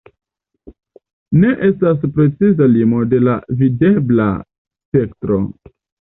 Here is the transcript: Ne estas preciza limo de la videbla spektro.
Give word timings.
Ne 1.43 1.51
estas 1.67 2.07
preciza 2.15 2.71
limo 2.73 3.03
de 3.13 3.21
la 3.27 3.37
videbla 3.61 4.27
spektro. 4.43 5.41